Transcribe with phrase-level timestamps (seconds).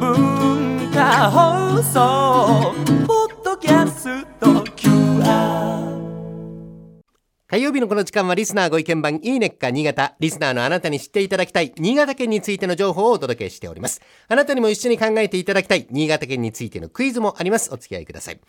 [0.00, 2.35] 文化放送
[7.48, 10.16] 火曜日のこの時間はリスナーご意見番いいねっか新潟。
[10.18, 14.00] リスナーのあなたに知っていただきたい新潟県についての情報をお届けしております。
[14.26, 17.72] あなたにも一緒に考えていただきたい新潟県についてのクイズもあります。
[17.72, 18.40] お付き合いください。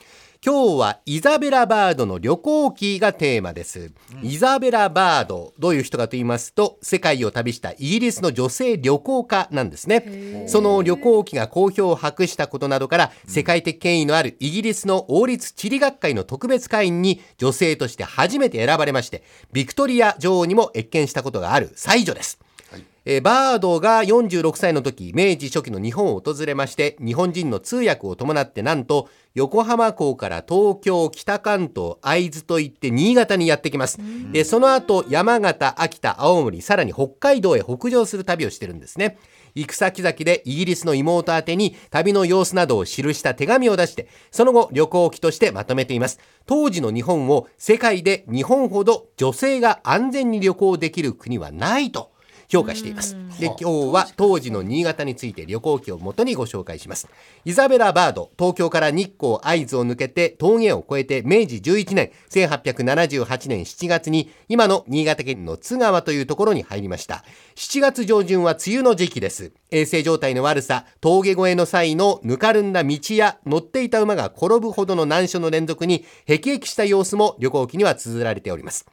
[0.43, 3.91] 今日はイザベラバードの旅行記がテーマです。
[4.23, 10.45] イザベラバード、どういう人かと言いますと、世界を旅したイギリスの女性旅行家なんですね。
[10.47, 19.23] その旅行記が好評を博したことなどから、世界的権威のあるイギリスの王立地理学会の特別会員に女性として初めて選ばれまして、
[19.53, 22.39] ビクトリア女王にも謁見したことがある才女です。
[23.09, 33.97] えーバードが46歳の時、明治初期の日本を訪れまして、日本人の通訳を伴ってなんと、横浜港から東京、北関東、会津といって新潟にやってきます。
[34.33, 39.17] で、その後、山形、秋田、青森、さらに北海道へ北上する旅をしてるんですね。
[39.57, 46.19] 行く先々でイギリスの妹宛てに旅の様子などを記した手紙を出して、その後旅行記としてまとめています。
[46.45, 52.11] 当時の日本を世界で日本ほど女性が安全に旅行できる国はないと
[52.49, 53.15] 評価しています。
[53.39, 57.07] で、今日は当時の新潟について旅行記をもとにご紹介します。
[57.45, 67.23] イザベラ・バード、東京から日光会津を抜けて峠を越えて明治11年、1878年7月に今の新潟県の津川というところに入りました。
[67.55, 69.51] 7月上旬は梅雨の時期です。
[69.69, 78.85] 衛生状態の悪さ、峠越えの際のぬかるんだ道や乗っていた馬が転ぶほどの難所の連続に辟易した様子も旅行記には綴られております。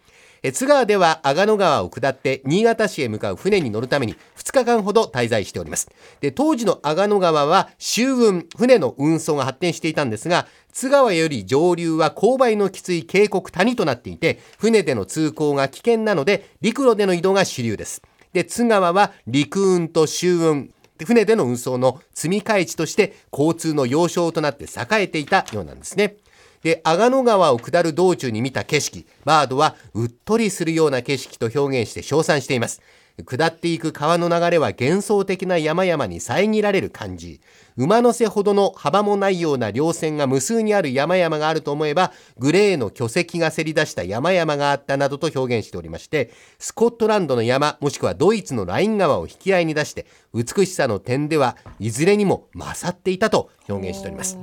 [0.47, 5.91] え津川では阿賀野川を下って新潟市へ向かう船に乗るために2日間ほど滞在しております。
[6.21, 18.03] で、当時の阿賀野川は舟運、船の運送が発展していたんですが、津川より上流は勾配のきつい渓谷谷となっていて、船での通行が危険なので、陸路での移動が主流です。
[18.35, 26.17] で、津川は陸運と舟運、船での運送の積み替え地として交通の要衝となって栄えていたようなんですね。
[26.65, 32.81] で、阿賀野川を下る道中に見た景色、バードはうっとりするような景色と表現して称賛しています。
[33.23, 37.41] 下っていく川の流れは幻想的な山々に遮られる感じ。
[37.77, 54.39] 馬の背ほどの幅もないような稜線が無数にある山々があると思えば、グレーの巨石がせり出した山々があったなどと表現しておりまして、スコットランドの山、もしくはドイツのライン川を引き合いに出して、美しさの点ではいずれにも勝っていたと表現しております。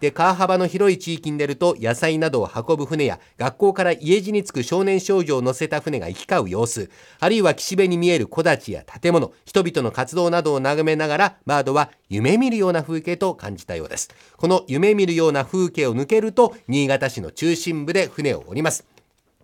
[0.00, 14.10] で、川幅の広い地域に出ると、野菜などを運ぶ船や、学校から家路に着く少年少女を乗せた船が行き交う様子、あるいは岸辺に見える木立や建物、人々の活動などを眺めながら、バードは夢見るような風景と感じたようです。
[14.36, 18.84] この夢見るような風景を抜けると、新潟市の中心部で船を降ります。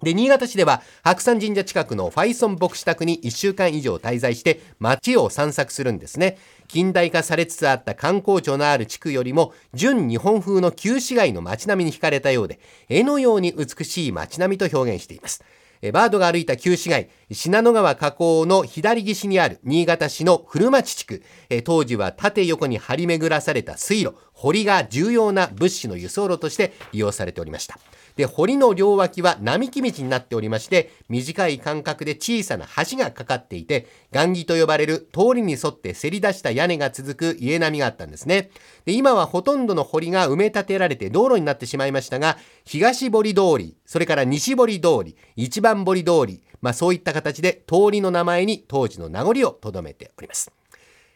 [0.02, 6.38] で、新潟市では白山神社近くのファイソン牧師宅に1週間以上滞在して街を散策するんですね。
[6.68, 15.44] 近代化されつつあった観光庁のある地区よりも純日本風の旧市街の街並みに惹かれたようで、絵のように美しい街並みと表現しています。
[15.82, 27.78] えバードが歩いた旧市街、信濃川河口の左岸にある新潟市の古町地区、え当時は縦横に張り巡らされた水路、堀が重要な物資の輸送路として利用されておりました。
[28.20, 38.50] で、堀の両脇は並木道になっておりまして、短い間隔で小さな橋がかかっていて、雁木と呼ばれる通りに沿ってせり出した屋根が続く家並みがあったんですね。
[38.84, 42.36] で、今はほとんどの堀が埋め立てられて道路になってしまいましたが、
[42.66, 50.52] 東堀通り、それから西堀通り、一番堀通り、まあそういった形で通りの名前に当時の名残を留めております。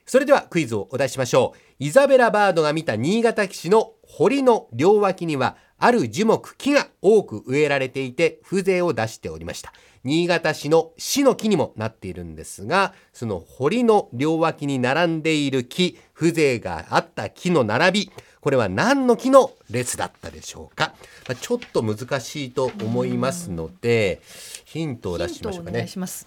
[0.06, 1.58] それではクイズをお出ししましょう。
[1.78, 9.70] イザベラ・バードが見た新潟騎士の堀の両脇には、ある樹木、木が多く植えられていて、風情を出しておりました。
[10.02, 20.94] 新潟市の市の木にもなっているんですが、その堀の両脇に並んでいる木、風情があった木の並び、これは何の木の列だったでしょうか？
[21.28, 24.22] まあちょっと難しいと思いますので、
[24.64, 25.88] ヒントを出しましょうかねヒントをお願い。
[25.88, 26.26] します。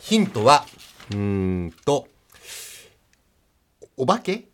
[0.00, 0.64] ヒントは、
[1.10, 1.18] うー
[1.66, 2.08] んと、
[3.98, 4.44] お化け？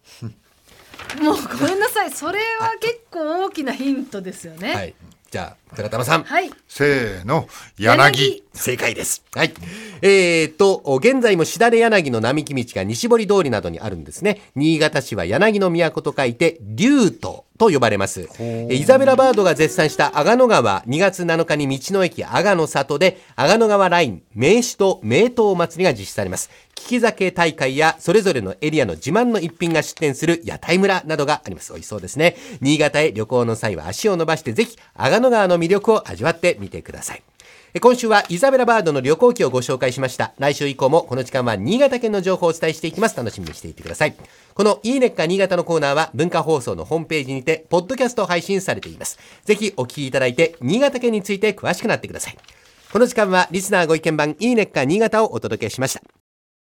[1.22, 2.10] もうごめんなさい。
[2.10, 4.74] それは結構大きなヒントですよね。
[4.74, 4.94] はい。
[5.30, 6.22] じゃあ、寺玉さん。
[6.22, 6.50] はい。
[6.68, 8.42] せーの、柳。
[8.54, 9.22] 正解です。
[9.34, 9.52] はい。
[10.00, 14.40] えーと、現在もしだれ柳の並木道が西堀通りなどにあるんですね。
[14.54, 18.28] 新潟市は柳の都と書いて、竜都と呼ばれます。
[18.38, 26.50] えイザベラ・バードが絶賛した阿賀野川、2月7日に道の駅阿賀野里で、阿賀野川ライン、名手と名刀祭りが実施されます。
[26.76, 31.72] 利き酒大会や、それぞれのエリアの自慢の一品が出店する屋台村などがあります。
[31.72, 32.36] 美味しそうですね。
[32.60, 37.22] 新潟へ旅行の際は足を伸ばして、ぜひ、阿賀野川の魅力を味わってみてください。
[37.80, 40.32] 今週はイザベラバードの旅行記をご紹介しました。
[40.38, 43.16] 来週以降もこの時間は新潟県の情報をお伝えしていきます。
[43.16, 44.14] 楽しみにしていてください。
[44.54, 49.18] このいいねっか新潟のコーナーは文化放送のホームページにて、ポッドキャスト配信されています。
[49.44, 52.38] ぜひお聞きいただいて、新潟県について詳しくなってください。
[52.92, 56.17] この時間はリスナーご意見番いいねっか新潟をお届けしました。